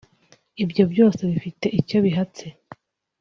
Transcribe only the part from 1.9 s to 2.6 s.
bihatse